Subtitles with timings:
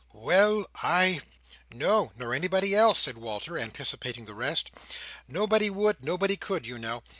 [0.13, 1.21] Well, I—"
[1.71, 4.71] "No, nor anybody else," said Walter, anticipating the rest.
[5.27, 7.03] "Nobody would, nobody could, you know.